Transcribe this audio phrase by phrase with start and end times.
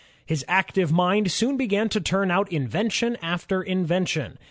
[0.25, 4.39] His active mind soon began to turn out invention after invention.